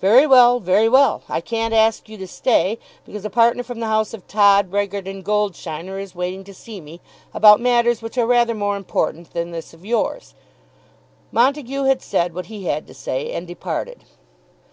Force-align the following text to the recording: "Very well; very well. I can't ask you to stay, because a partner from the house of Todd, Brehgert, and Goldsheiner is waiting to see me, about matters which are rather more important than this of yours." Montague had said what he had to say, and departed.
"Very 0.00 0.28
well; 0.28 0.60
very 0.60 0.88
well. 0.88 1.22
I 1.28 1.40
can't 1.40 1.74
ask 1.74 2.08
you 2.08 2.16
to 2.18 2.28
stay, 2.28 2.78
because 3.04 3.24
a 3.24 3.30
partner 3.30 3.64
from 3.64 3.80
the 3.80 3.88
house 3.88 4.14
of 4.14 4.28
Todd, 4.28 4.70
Brehgert, 4.70 5.08
and 5.08 5.24
Goldsheiner 5.24 5.98
is 6.00 6.14
waiting 6.14 6.44
to 6.44 6.54
see 6.54 6.80
me, 6.80 7.00
about 7.34 7.58
matters 7.60 8.00
which 8.00 8.16
are 8.16 8.26
rather 8.28 8.54
more 8.54 8.76
important 8.76 9.32
than 9.32 9.50
this 9.50 9.74
of 9.74 9.84
yours." 9.84 10.34
Montague 11.32 11.82
had 11.82 12.00
said 12.00 12.32
what 12.32 12.46
he 12.46 12.66
had 12.66 12.86
to 12.86 12.94
say, 12.94 13.32
and 13.32 13.44
departed. 13.44 14.04